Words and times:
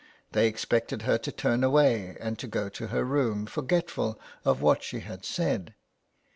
They 0.31 0.47
expected 0.47 1.03
her 1.03 1.19
to 1.19 1.31
turn 1.31 1.63
away 1.63 2.17
and 2.19 2.39
to 2.39 2.47
go 2.47 2.69
to 2.69 2.87
her 2.87 3.05
room, 3.05 3.45
forgetful 3.45 4.19
of 4.43 4.59
what 4.59 4.81
she 4.81 5.01
had 5.01 5.23
said. 5.23 5.75